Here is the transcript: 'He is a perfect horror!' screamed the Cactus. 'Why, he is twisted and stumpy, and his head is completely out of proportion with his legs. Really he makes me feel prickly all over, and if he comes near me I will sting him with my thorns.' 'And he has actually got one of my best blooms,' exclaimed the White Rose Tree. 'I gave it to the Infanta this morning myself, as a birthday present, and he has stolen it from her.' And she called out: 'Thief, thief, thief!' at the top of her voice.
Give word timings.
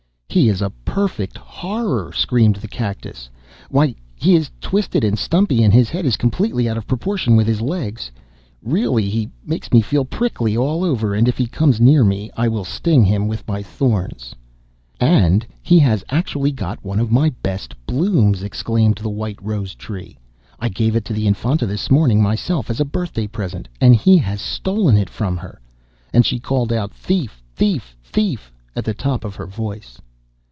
'He 0.33 0.47
is 0.47 0.61
a 0.61 0.69
perfect 0.85 1.37
horror!' 1.37 2.13
screamed 2.13 2.55
the 2.55 2.69
Cactus. 2.69 3.29
'Why, 3.69 3.93
he 4.15 4.33
is 4.35 4.49
twisted 4.61 5.03
and 5.03 5.19
stumpy, 5.19 5.61
and 5.61 5.73
his 5.73 5.89
head 5.89 6.05
is 6.05 6.15
completely 6.15 6.69
out 6.69 6.77
of 6.77 6.87
proportion 6.87 7.35
with 7.35 7.47
his 7.47 7.59
legs. 7.59 8.09
Really 8.63 9.09
he 9.09 9.29
makes 9.45 9.73
me 9.73 9.81
feel 9.81 10.05
prickly 10.05 10.55
all 10.55 10.85
over, 10.85 11.13
and 11.13 11.27
if 11.27 11.37
he 11.37 11.47
comes 11.47 11.81
near 11.81 12.05
me 12.05 12.31
I 12.37 12.47
will 12.47 12.63
sting 12.63 13.03
him 13.03 13.27
with 13.27 13.45
my 13.45 13.61
thorns.' 13.61 14.33
'And 15.01 15.45
he 15.61 15.77
has 15.79 16.01
actually 16.07 16.53
got 16.53 16.81
one 16.81 17.01
of 17.01 17.11
my 17.11 17.31
best 17.43 17.73
blooms,' 17.85 18.41
exclaimed 18.41 18.99
the 19.01 19.09
White 19.09 19.41
Rose 19.43 19.75
Tree. 19.75 20.17
'I 20.61 20.69
gave 20.69 20.95
it 20.95 21.03
to 21.05 21.13
the 21.13 21.27
Infanta 21.27 21.65
this 21.65 21.91
morning 21.91 22.21
myself, 22.23 22.69
as 22.69 22.79
a 22.79 22.85
birthday 22.85 23.27
present, 23.27 23.67
and 23.81 23.97
he 23.97 24.15
has 24.19 24.39
stolen 24.39 24.95
it 24.95 25.09
from 25.09 25.35
her.' 25.35 25.59
And 26.13 26.25
she 26.25 26.39
called 26.39 26.71
out: 26.71 26.93
'Thief, 26.93 27.43
thief, 27.53 27.97
thief!' 28.01 28.49
at 28.77 28.85
the 28.85 28.93
top 28.93 29.25
of 29.25 29.35
her 29.35 29.45
voice. 29.45 29.99